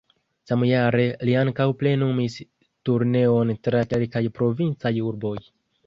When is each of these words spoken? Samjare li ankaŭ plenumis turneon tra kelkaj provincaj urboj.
Samjare 0.51 1.03
li 1.29 1.35
ankaŭ 1.41 1.67
plenumis 1.83 2.39
turneon 2.91 3.55
tra 3.69 3.87
kelkaj 3.95 4.27
provincaj 4.41 4.99
urboj. 5.13 5.41